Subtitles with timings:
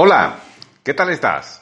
[0.00, 0.36] Hola,
[0.84, 1.60] ¿qué tal estás?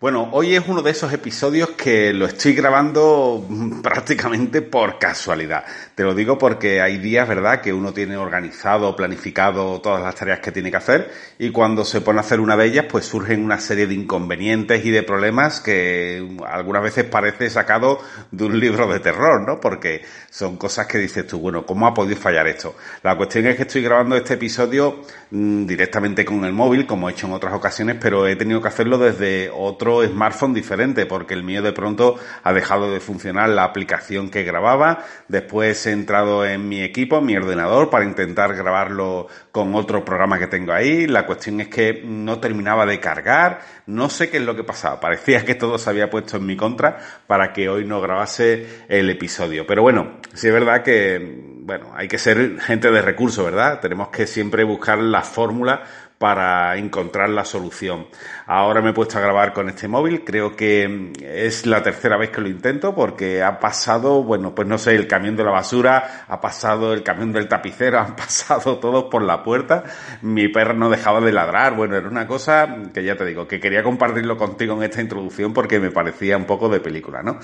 [0.00, 3.44] Bueno, hoy es uno de esos episodios que lo estoy grabando
[3.82, 5.64] prácticamente por casualidad.
[5.96, 10.38] Te lo digo porque hay días, ¿verdad?, que uno tiene organizado, planificado todas las tareas
[10.38, 13.42] que tiene que hacer y cuando se pone a hacer una de ellas, pues surgen
[13.42, 17.98] una serie de inconvenientes y de problemas que algunas veces parece sacado
[18.30, 19.58] de un libro de terror, ¿no?
[19.58, 22.76] Porque son cosas que dices tú, bueno, ¿cómo ha podido fallar esto?
[23.02, 25.00] La cuestión es que estoy grabando este episodio
[25.32, 28.68] mm, directamente con el móvil, como he hecho en otras ocasiones, pero he tenido que
[28.68, 33.64] hacerlo desde otro smartphone diferente, porque el mío de pronto ha dejado de funcionar la
[33.64, 35.04] aplicación que grababa.
[35.28, 40.38] Después he entrado en mi equipo, en mi ordenador, para intentar grabarlo con otro programa
[40.38, 41.06] que tengo ahí.
[41.06, 43.60] La cuestión es que no terminaba de cargar.
[43.86, 45.00] No sé qué es lo que pasaba.
[45.00, 49.10] Parecía que todo se había puesto en mi contra para que hoy no grabase el
[49.10, 49.66] episodio.
[49.66, 53.80] Pero bueno, sí es verdad que, bueno, hay que ser gente de recursos, ¿verdad?
[53.80, 55.82] Tenemos que siempre buscar la fórmula
[56.18, 58.06] para encontrar la solución.
[58.46, 62.30] Ahora me he puesto a grabar con este móvil, creo que es la tercera vez
[62.30, 66.24] que lo intento porque ha pasado, bueno, pues no sé, el camión de la basura,
[66.26, 69.84] ha pasado el camión del tapicero, han pasado todos por la puerta,
[70.22, 73.60] mi perro no dejaba de ladrar, bueno, era una cosa que ya te digo, que
[73.60, 77.38] quería compartirlo contigo en esta introducción porque me parecía un poco de película, ¿no?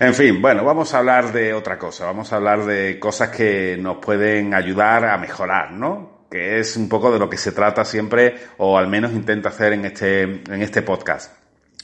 [0.00, 3.76] En fin, bueno, vamos a hablar de otra cosa, vamos a hablar de cosas que
[3.78, 6.13] nos pueden ayudar a mejorar, ¿no?
[6.34, 9.72] Que es un poco de lo que se trata siempre, o al menos intenta hacer
[9.72, 11.32] en este, en este podcast.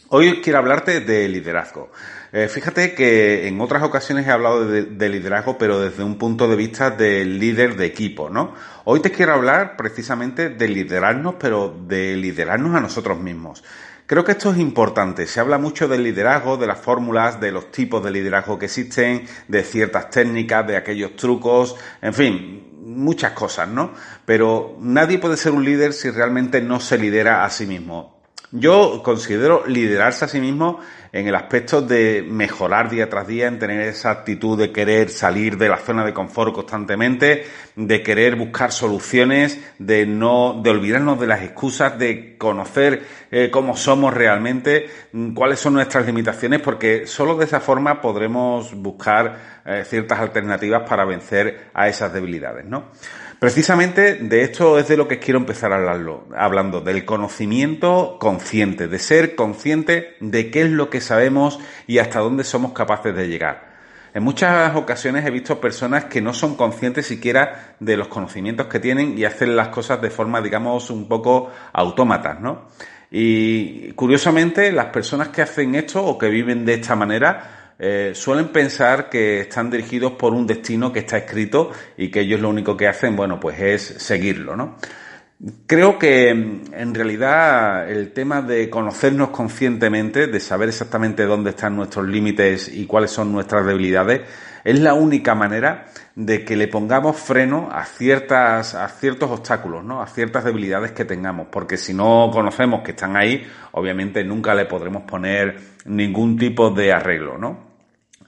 [0.09, 1.93] Hoy quiero hablarte de liderazgo.
[2.33, 6.57] Eh, fíjate que en otras ocasiones he hablado de, liderazgo, pero desde un punto de
[6.57, 8.53] vista del líder de equipo, ¿no?
[8.87, 13.63] Hoy te quiero hablar precisamente de liderarnos, pero de liderarnos a nosotros mismos.
[14.07, 15.29] Creo que esto es importante.
[15.29, 19.29] Se habla mucho del liderazgo, de las fórmulas, de los tipos de liderazgo que existen,
[19.47, 23.93] de ciertas técnicas, de aquellos trucos, en fin, muchas cosas, ¿no?
[24.25, 28.20] Pero nadie puede ser un líder si realmente no se lidera a sí mismo.
[28.53, 30.81] Yo considero liderarse a sí mismo
[31.13, 35.57] en el aspecto de mejorar día tras día, en tener esa actitud de querer salir
[35.57, 37.45] de la zona de confort constantemente,
[37.77, 43.77] de querer buscar soluciones, de no, de olvidarnos de las excusas, de conocer eh, cómo
[43.77, 49.85] somos realmente, mm, cuáles son nuestras limitaciones, porque solo de esa forma podremos buscar eh,
[49.87, 52.87] ciertas alternativas para vencer a esas debilidades, ¿no?
[53.41, 58.87] Precisamente de esto es de lo que quiero empezar a hablarlo, hablando del conocimiento consciente,
[58.87, 63.29] de ser consciente de qué es lo que sabemos y hasta dónde somos capaces de
[63.29, 63.71] llegar.
[64.13, 68.79] En muchas ocasiones he visto personas que no son conscientes siquiera de los conocimientos que
[68.79, 72.69] tienen y hacen las cosas de forma, digamos, un poco autómatas, ¿no?
[73.11, 78.49] Y curiosamente, las personas que hacen esto o que viven de esta manera eh, suelen
[78.49, 82.77] pensar que están dirigidos por un destino que está escrito y que ellos lo único
[82.77, 84.77] que hacen, bueno, pues es seguirlo, ¿no?
[85.67, 91.75] Creo que mm, en realidad el tema de conocernos conscientemente, de saber exactamente dónde están
[91.75, 94.21] nuestros límites y cuáles son nuestras debilidades,
[94.63, 100.03] es la única manera de que le pongamos freno a ciertas, a ciertos obstáculos, ¿no?
[100.03, 101.47] A ciertas debilidades que tengamos.
[101.51, 106.93] Porque si no conocemos que están ahí, obviamente nunca le podremos poner ningún tipo de
[106.93, 107.70] arreglo, ¿no?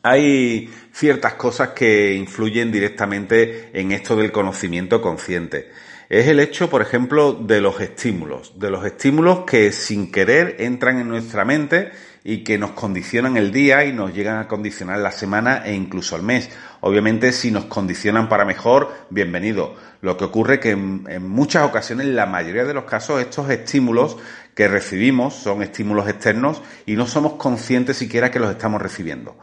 [0.04, 5.70] Hay ciertas cosas que influyen directamente en esto del conocimiento consciente.
[6.08, 10.98] Es el hecho, por ejemplo, de los estímulos, de los estímulos que sin querer entran
[10.98, 11.92] en nuestra mente
[12.24, 16.16] y que nos condicionan el día y nos llegan a condicionar la semana e incluso
[16.16, 16.50] el mes.
[16.80, 19.76] Obviamente, si nos condicionan para mejor, bienvenido.
[20.00, 23.48] Lo que ocurre que en, en muchas ocasiones, en la mayoría de los casos, estos
[23.50, 24.16] estímulos
[24.56, 29.36] que recibimos son estímulos externos y no somos conscientes siquiera que los estamos recibiendo.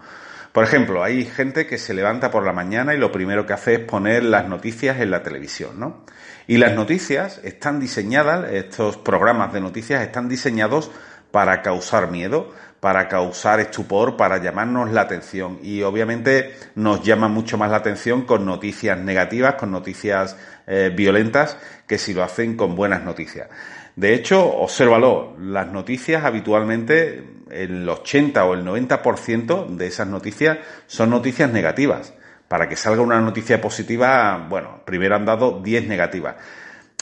[0.51, 3.75] Por ejemplo, hay gente que se levanta por la mañana y lo primero que hace
[3.75, 6.03] es poner las noticias en la televisión, ¿no?
[6.47, 10.89] Y las noticias están diseñadas, estos programas de noticias están diseñados
[11.31, 15.59] para causar miedo, para causar estupor, para llamarnos la atención.
[15.61, 21.57] Y obviamente nos llama mucho más la atención con noticias negativas, con noticias eh, violentas,
[21.87, 23.49] que si lo hacen con buenas noticias.
[23.95, 31.09] De hecho, obsérvalo, las noticias habitualmente, el 80 o el 90% de esas noticias son
[31.09, 32.13] noticias negativas.
[32.47, 36.35] Para que salga una noticia positiva, bueno, primero han dado 10 negativas.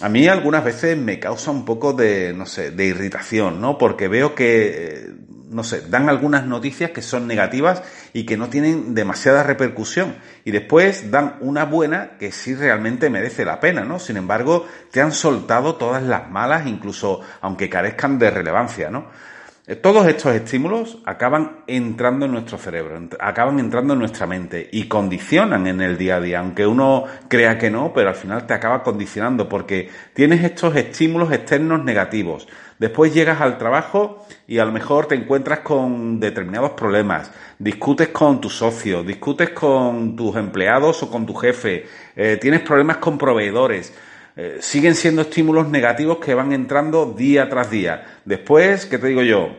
[0.02, 3.78] a mí algunas veces me causa un poco de, no sé, de irritación, ¿no?
[3.78, 5.10] Porque veo que, eh,
[5.50, 7.82] no sé, dan algunas noticias que son negativas
[8.14, 10.18] y que no tienen demasiada repercusión.
[10.44, 14.00] Y después dan una buena que sí realmente merece la pena, ¿no?
[14.00, 19.08] Sin embargo, te han soltado todas las malas, incluso aunque carezcan de relevancia, ¿no?
[19.70, 24.88] Eh, todos estos estímulos acaban entrando en nuestro cerebro, acaban entrando en nuestra mente y
[24.88, 28.54] condicionan en el día a día, aunque uno crea que no, pero al final te
[28.54, 32.48] acaba condicionando porque tienes estos estímulos externos negativos.
[32.80, 37.30] Después llegas al trabajo y a lo mejor te encuentras con determinados problemas,
[37.60, 41.86] discutes con tu socio, discutes con tus empleados o con tu jefe,
[42.16, 43.94] eh, tienes problemas con proveedores.
[44.40, 48.20] Eh, siguen siendo estímulos negativos que van entrando día tras día.
[48.24, 49.50] Después, ¿qué te digo yo?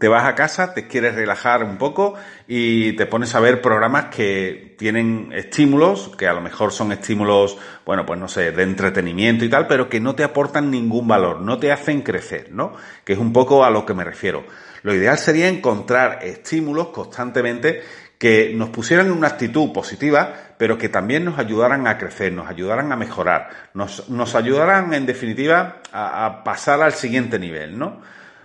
[0.00, 2.14] Te vas a casa, te quieres relajar un poco
[2.48, 7.58] y te pones a ver programas que tienen estímulos, que a lo mejor son estímulos,
[7.84, 11.42] bueno, pues no sé, de entretenimiento y tal, pero que no te aportan ningún valor,
[11.42, 12.72] no te hacen crecer, ¿no?
[13.04, 14.44] Que es un poco a lo que me refiero.
[14.82, 17.82] Lo ideal sería encontrar estímulos constantemente
[18.18, 22.48] que nos pusieran en una actitud positiva, pero que también nos ayudaran a crecer, nos
[22.48, 28.00] ayudaran a mejorar, nos, nos ayudaran en definitiva a, pasar al siguiente nivel, ¿no?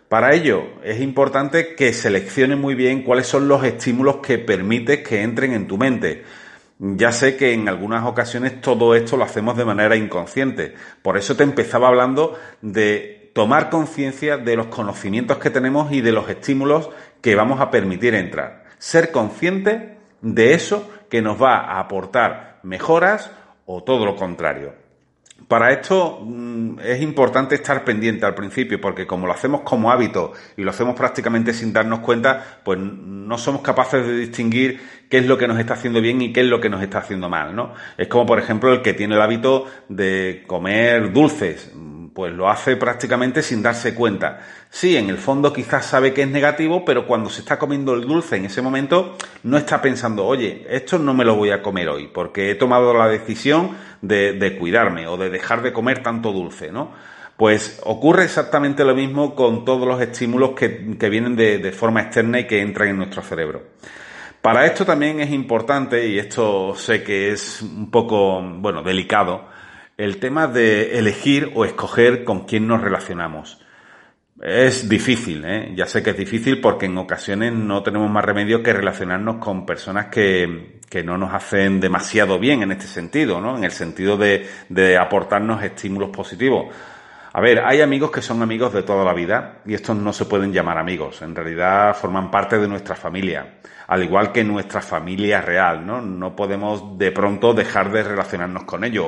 [0.10, 5.22] Para ello es importante que selecciones muy bien cuáles son los estímulos que permites que
[5.22, 6.26] entren en tu mente.
[6.80, 10.74] Ya sé que en algunas ocasiones todo esto lo hacemos de manera inconsciente.
[11.02, 16.12] Por eso te empezaba hablando de tomar conciencia de los conocimientos que tenemos y de
[16.12, 16.90] los estímulos
[17.22, 23.30] que vamos a permitir entrar ser consciente de eso que nos va a aportar mejoras
[23.66, 24.74] o todo lo contrario.
[25.48, 30.32] Para esto mm, es importante estar pendiente al principio, porque como lo hacemos como hábito
[30.56, 34.80] y lo hacemos prácticamente sin darnos cuenta, pues no somos capaces de distinguir
[35.10, 37.00] qué es lo que nos está haciendo bien y qué es lo que nos está
[37.00, 37.74] haciendo mal, ¿no?
[37.98, 41.74] Es como, por ejemplo, el que tiene el hábito de comer dulces
[42.14, 44.42] pues lo hace prácticamente sin darse cuenta.
[44.70, 48.02] Sí, en el fondo quizás sabe que es negativo, pero cuando se está comiendo el
[48.02, 51.90] dulce en ese momento no está pensando, oye, esto no me lo voy a comer
[51.90, 53.72] hoy, porque he tomado la decisión
[54.02, 56.92] de, cuidarme o de dejar de comer tanto dulce, ¿no?
[57.38, 60.68] Pues ocurre exactamente lo mismo con todos los estímulos que,
[61.10, 63.64] vienen de, de forma externa y que entran en nuestro cerebro.
[64.42, 69.46] Para esto también es importante, y esto sé que es un poco, bueno, delicado,
[70.02, 73.60] el tema de elegir o escoger con quién nos relacionamos.
[74.42, 75.74] Es difícil, ¿eh?
[75.76, 79.64] ya sé que es difícil porque en ocasiones no tenemos más remedio que relacionarnos con
[79.64, 83.56] personas que, que no nos hacen demasiado bien en este sentido, ¿no?
[83.56, 86.74] En el sentido de, de aportarnos estímulos positivos.
[87.34, 90.26] A ver, hay amigos que son amigos de toda la vida y estos no se
[90.26, 93.60] pueden llamar amigos, en realidad forman parte de nuestra familia
[93.92, 96.02] al igual que nuestra familia real, ¿no?
[96.02, 99.06] No podemos de pronto dejar de relacionarnos con ellos.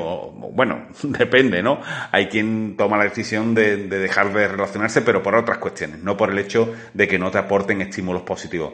[0.52, 1.80] bueno, depende, ¿no?
[2.12, 6.32] Hay quien toma la decisión de, dejar de relacionarse, pero por otras cuestiones, no por
[6.32, 8.74] el hecho de que no te aporten estímulos positivos.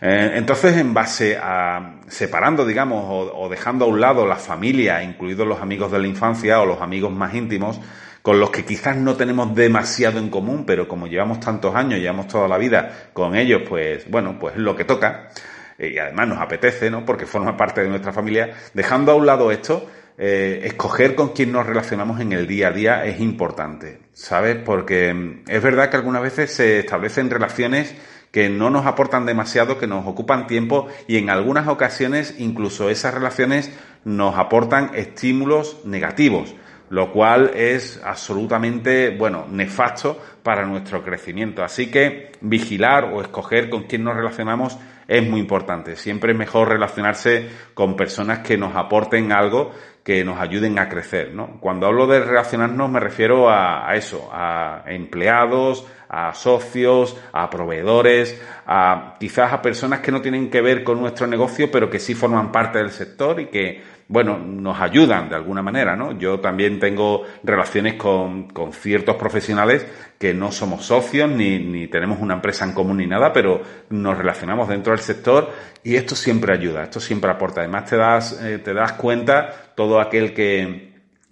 [0.00, 3.04] Eh, entonces, en base a separando, digamos,
[3.34, 6.80] o, dejando a un lado la familia, incluidos los amigos de la infancia o los
[6.80, 7.78] amigos más íntimos,
[8.22, 12.28] con los que quizás no tenemos demasiado en común, pero como llevamos tantos años, llevamos
[12.28, 15.30] toda la vida con ellos, pues bueno, pues lo que toca.
[15.78, 17.04] Eh, y además nos apetece, ¿no?
[17.04, 18.50] Porque forma parte de nuestra familia.
[18.74, 19.88] Dejando a un lado esto,
[20.18, 24.56] eh, escoger con quién nos relacionamos en el día a día es importante, ¿sabes?
[24.56, 27.94] Porque mm, es verdad que algunas veces se establecen relaciones
[28.30, 33.14] que no nos aportan demasiado, que nos ocupan tiempo y en algunas ocasiones incluso esas
[33.14, 33.72] relaciones
[34.04, 36.54] nos aportan estímulos negativos,
[36.90, 41.62] lo cual es absolutamente, bueno, nefasto para nuestro crecimiento.
[41.62, 45.96] Así que vigilar o escoger con quién nos relacionamos es muy importante.
[45.96, 51.32] Siempre es mejor relacionarse con personas que nos aporten algo, que nos ayuden a crecer,
[51.32, 51.60] ¿no?
[51.60, 59.14] Cuando hablo de relacionarnos me refiero a, eso, a empleados, a socios, a proveedores, a
[59.20, 62.50] quizás a personas que no tienen que ver con nuestro negocio, pero que sí forman
[62.50, 66.18] parte del sector y que bueno, nos ayudan de alguna manera, ¿no?
[66.18, 69.86] Yo también tengo relaciones con, con ciertos profesionales
[70.18, 74.18] que no somos socios ni, ni, tenemos una empresa en común ni nada, pero nos
[74.18, 75.52] relacionamos dentro del sector
[75.84, 77.60] y esto siempre ayuda, esto siempre aporta.
[77.60, 80.89] Además te das, eh, te das cuenta todo aquel que,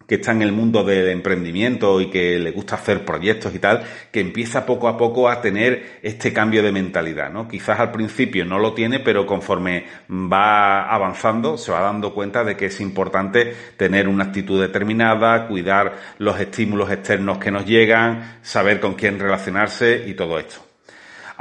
[0.09, 3.85] que está en el mundo del emprendimiento y que le gusta hacer proyectos y tal,
[4.11, 7.47] que empieza poco a poco a tener este cambio de mentalidad, ¿no?
[7.47, 12.57] Quizás al principio no lo tiene, pero conforme va avanzando se va dando cuenta de
[12.57, 18.81] que es importante tener una actitud determinada, cuidar los estímulos externos que nos llegan, saber
[18.81, 20.68] con quién relacionarse y todo esto.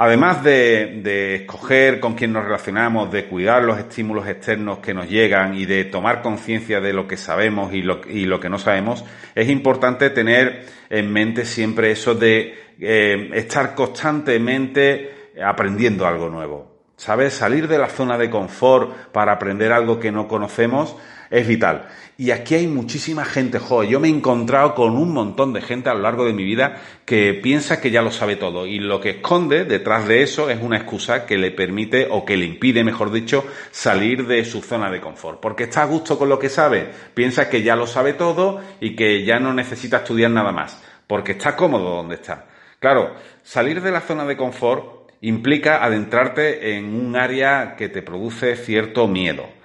[0.00, 5.56] Además de, escoger con quién nos relacionamos, de cuidar los estímulos externos que nos llegan
[5.56, 9.04] y de tomar conciencia de lo que sabemos y lo, y lo, que no sabemos,
[9.34, 16.67] es importante tener en mente siempre eso de eh, estar constantemente aprendiendo algo nuevo.
[16.98, 17.34] ¿Sabes?
[17.34, 20.96] Salir de la zona de confort para aprender algo que no conocemos
[21.30, 21.86] es vital.
[22.16, 25.90] Y aquí hay muchísima gente, jo, yo me he encontrado con un montón de gente
[25.90, 26.74] a lo largo de mi vida
[27.04, 30.60] que piensa que ya lo sabe todo y lo que esconde detrás de eso es
[30.60, 34.90] una excusa que le permite o que le impide, mejor dicho, salir de su zona
[34.90, 35.38] de confort.
[35.38, 38.96] Porque está a gusto con lo que sabe, piensa que ya lo sabe todo y
[38.96, 42.46] que ya no necesita estudiar nada más, porque está cómodo donde está.
[42.80, 43.14] Claro,
[43.44, 49.08] salir de la zona de confort implica adentrarte en un área que te produce cierto
[49.08, 49.58] miedo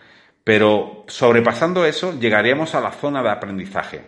[0.44, 4.02] pero sobrepasando eso, llegaríamos a la zona de aprendizaje.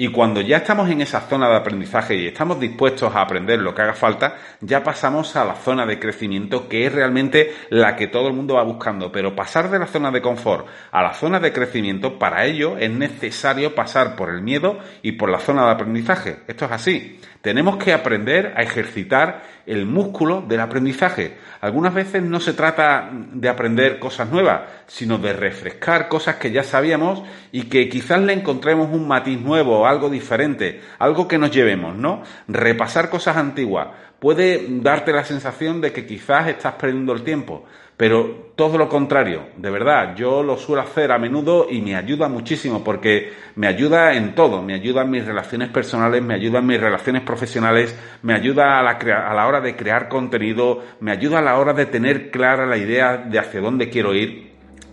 [0.00, 3.74] Y cuando ya estamos en esa zona de aprendizaje y estamos dispuestos a aprender lo
[3.74, 8.06] que haga falta, ya pasamos a la zona de crecimiento, que es realmente la que
[8.06, 9.10] todo el mundo va buscando.
[9.10, 12.92] Pero pasar de la zona de confort a la zona de crecimiento, para ello es
[12.92, 16.42] necesario pasar por el miedo y por la zona de aprendizaje.
[16.46, 17.20] Esto es así.
[17.40, 21.36] Tenemos que aprender a ejercitar el músculo del aprendizaje.
[21.60, 26.62] Algunas veces no se trata de aprender cosas nuevas, sino de refrescar cosas que ya
[26.62, 31.96] sabíamos y que quizás le encontremos un matiz nuevo, algo diferente, algo que nos llevemos,
[31.96, 32.22] ¿no?
[32.46, 37.64] Repasar cosas antiguas puede darte la sensación de que quizás estás perdiendo el tiempo,
[37.96, 42.28] pero todo lo contrario, de verdad, yo lo suelo hacer a menudo y me ayuda
[42.28, 46.66] muchísimo porque me ayuda en todo, me ayuda en mis relaciones personales, me ayuda en
[46.66, 51.40] mis relaciones profesionales, me ayuda a la, a la hora de crear contenido, me ayuda
[51.40, 54.52] a la hora de tener clara la idea de hacia dónde quiero ir,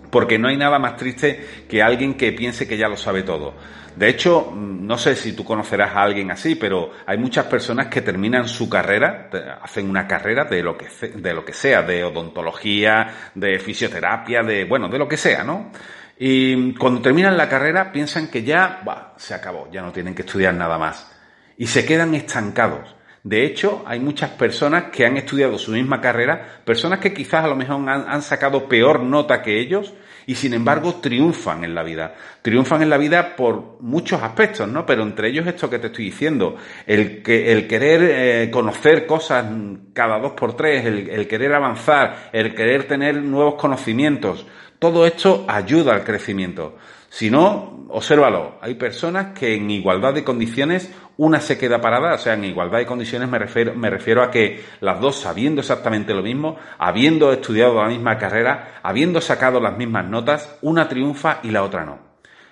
[0.09, 3.53] porque no hay nada más triste que alguien que piense que ya lo sabe todo.
[3.95, 8.01] De hecho, no sé si tú conocerás a alguien así, pero hay muchas personas que
[8.01, 9.29] terminan su carrera,
[9.61, 14.65] hacen una carrera de lo que, de lo que sea, de odontología, de fisioterapia, de,
[14.65, 15.71] bueno, de lo que sea, ¿no?
[16.17, 20.21] Y cuando terminan la carrera piensan que ya, bah, se acabó, ya no tienen que
[20.21, 21.11] estudiar nada más.
[21.57, 22.95] Y se quedan estancados.
[23.23, 27.47] De hecho, hay muchas personas que han estudiado su misma carrera, personas que quizás a
[27.47, 29.93] lo mejor han, han sacado peor nota que ellos,
[30.27, 32.15] y sin embargo triunfan en la vida.
[32.41, 34.85] Triunfan en la vida por muchos aspectos, ¿no?
[34.85, 36.55] Pero entre ellos esto que te estoy diciendo,
[36.85, 39.45] el, que, el querer eh, conocer cosas
[39.93, 44.45] cada dos por tres, el, el querer avanzar, el querer tener nuevos conocimientos,
[44.79, 46.77] todo esto ayuda al crecimiento.
[47.15, 52.17] Si no, obsérvalo, hay personas que en igualdad de condiciones una se queda parada, o
[52.17, 56.13] sea, en igualdad de condiciones me refiero, me refiero a que las dos sabiendo exactamente
[56.13, 61.51] lo mismo, habiendo estudiado la misma carrera, habiendo sacado las mismas notas, una triunfa y
[61.51, 61.99] la otra no.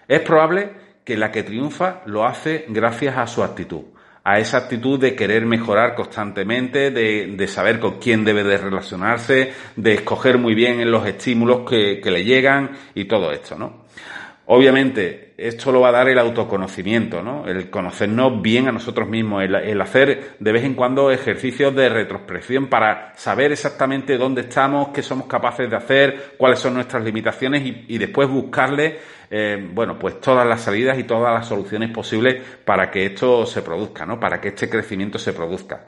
[0.07, 0.71] Es probable
[1.03, 3.81] que la que triunfa lo hace gracias a su actitud,
[4.23, 9.51] a esa actitud de querer mejorar constantemente, de, de saber con quién debe de relacionarse,
[9.75, 13.82] de escoger muy bien en los estímulos que, que le llegan y todo esto, ¿no?
[14.45, 17.47] Obviamente, esto lo va a dar el autoconocimiento, ¿no?
[17.47, 22.67] El conocernos bien a nosotros mismos, el, hacer de vez en cuando ejercicios de retrospección
[22.67, 27.97] para saber exactamente dónde estamos, qué somos capaces de hacer, cuáles son nuestras limitaciones y,
[27.97, 28.99] después buscarle,
[29.31, 33.61] eh, bueno, pues todas las salidas y todas las soluciones posibles para que esto se
[33.61, 34.19] produzca, ¿no?
[34.19, 35.85] Para que este crecimiento se produzca.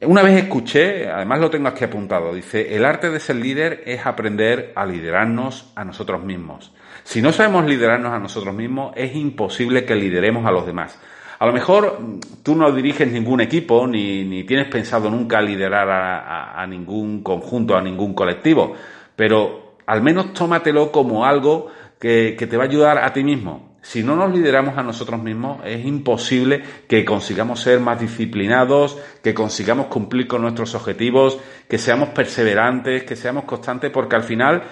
[0.00, 4.04] Una vez escuché, además lo tengo aquí apuntado, dice, el arte de ser líder es
[4.06, 6.72] aprender a liderarnos a nosotros mismos.
[7.04, 10.98] Si no sabemos liderarnos a nosotros mismos, es imposible que lideremos a los demás.
[11.42, 15.88] A lo mejor mm, tú no diriges ningún equipo ni, ni tienes pensado nunca liderar
[15.90, 18.74] a, ningún conjunto, a ningún colectivo,
[19.16, 21.66] pero al menos tómatelo como algo
[21.98, 23.72] que, que te va a ayudar a ti mismo.
[23.82, 29.34] Si no nos lideramos a nosotros mismos, es imposible que consigamos ser más disciplinados, que
[29.34, 34.62] consigamos cumplir con nuestros objetivos, que seamos perseverantes, que seamos constantes, porque al final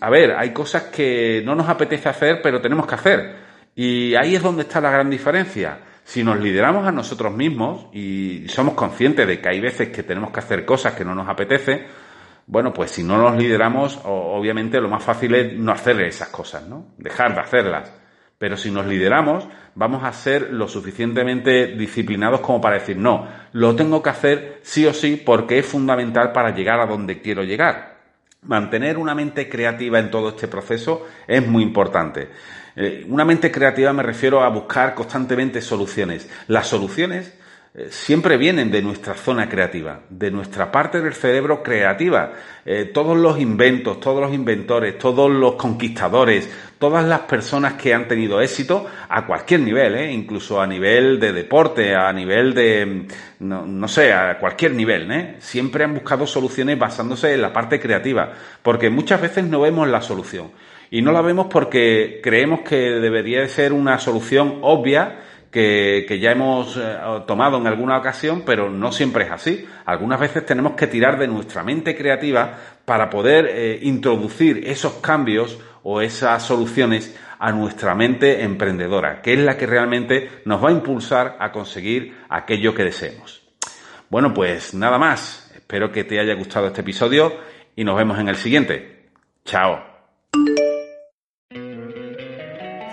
[0.00, 3.36] a ver, hay cosas que no nos apetece hacer, pero tenemos que hacer.
[3.74, 5.78] Y ahí es donde está la gran diferencia.
[6.04, 10.30] Si nos lideramos a nosotros mismos y somos conscientes de que hay veces que tenemos
[10.32, 11.86] que hacer cosas que no nos apetece,
[12.46, 16.66] bueno, pues si no nos lideramos, obviamente lo más fácil es no hacer esas cosas,
[16.66, 16.86] ¿no?
[16.96, 17.92] Dejar de hacerlas.
[18.38, 23.76] Pero si nos lideramos, vamos a ser lo suficientemente disciplinados como para decir, no, lo
[23.76, 27.97] tengo que hacer sí o sí porque es fundamental para llegar a donde quiero llegar.
[28.42, 32.28] Mantener una mente creativa en todo este proceso es muy importante.
[32.76, 36.28] Eh, una mente creativa me refiero a buscar constantemente soluciones.
[36.46, 37.34] Las soluciones
[37.74, 42.32] eh, siempre vienen de nuestra zona creativa, de nuestra parte del cerebro creativa.
[42.64, 48.08] Eh, todos los inventos, todos los inventores, todos los conquistadores, todas las personas que han
[48.08, 50.12] tenido éxito a cualquier nivel, ¿eh?
[50.12, 53.06] incluso a nivel de deporte, a nivel de,
[53.40, 55.36] no, no sé, a cualquier nivel, ¿eh?
[55.40, 58.32] siempre han buscado soluciones basándose en la parte creativa,
[58.62, 60.50] porque muchas veces no vemos la solución.
[60.90, 65.18] Y no la vemos porque creemos que debería de ser una solución obvia,
[65.50, 69.66] que, ya hemos eh, tomado en alguna ocasión, pero no siempre es así.
[69.86, 75.58] Algunas veces tenemos que tirar de nuestra mente creativa para poder eh, introducir esos cambios
[75.82, 80.72] o esas soluciones a nuestra mente emprendedora, que es la que realmente nos va a
[80.72, 83.42] impulsar a conseguir aquello que deseemos.
[84.10, 85.44] Bueno, pues nada más.
[85.54, 87.30] Espero que te haya gustado este episodio
[87.76, 89.10] y nos vemos en el siguiente.
[89.44, 89.84] Chao.